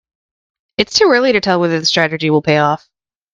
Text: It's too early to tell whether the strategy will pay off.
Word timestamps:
It's 0.79 0.97
too 0.97 1.07
early 1.11 1.31
to 1.33 1.39
tell 1.41 1.59
whether 1.59 1.79
the 1.79 1.85
strategy 1.85 2.31
will 2.31 2.41
pay 2.41 2.57
off. 2.57 2.89